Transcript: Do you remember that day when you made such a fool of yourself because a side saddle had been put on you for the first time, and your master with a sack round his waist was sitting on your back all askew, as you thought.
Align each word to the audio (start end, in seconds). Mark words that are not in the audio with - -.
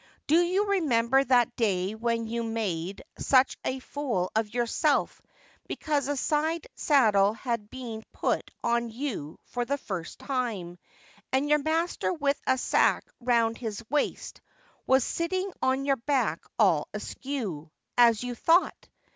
Do 0.25 0.33
you 0.41 0.67
remember 0.67 1.23
that 1.23 1.55
day 1.55 1.93
when 1.93 2.25
you 2.25 2.41
made 2.41 3.03
such 3.19 3.55
a 3.63 3.77
fool 3.77 4.31
of 4.35 4.51
yourself 4.51 5.21
because 5.67 6.07
a 6.07 6.17
side 6.17 6.65
saddle 6.73 7.33
had 7.33 7.69
been 7.69 8.03
put 8.11 8.49
on 8.63 8.89
you 8.89 9.37
for 9.43 9.63
the 9.63 9.77
first 9.77 10.17
time, 10.17 10.79
and 11.31 11.47
your 11.47 11.59
master 11.59 12.11
with 12.11 12.41
a 12.47 12.57
sack 12.57 13.05
round 13.19 13.59
his 13.59 13.85
waist 13.91 14.41
was 14.87 15.03
sitting 15.03 15.53
on 15.61 15.85
your 15.85 15.97
back 15.97 16.45
all 16.57 16.87
askew, 16.95 17.69
as 17.95 18.23
you 18.23 18.33
thought. 18.33 18.89